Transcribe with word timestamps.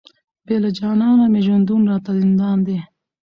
بې 0.45 0.55
له 0.63 0.69
جانانه 0.77 1.25
مي 1.33 1.41
ژوندون 1.45 1.81
راته 1.91 2.11
زندان 2.21 2.57
دی، 2.67 2.77